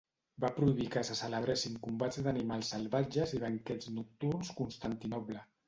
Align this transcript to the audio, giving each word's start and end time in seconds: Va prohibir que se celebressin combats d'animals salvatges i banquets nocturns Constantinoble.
Va 0.43 0.49
prohibir 0.53 0.87
que 0.95 1.03
se 1.09 1.17
celebressin 1.19 1.75
combats 1.83 2.17
d'animals 2.29 2.73
salvatges 2.75 3.37
i 3.39 3.45
banquets 3.47 3.93
nocturns 4.01 4.53
Constantinoble. 4.65 5.49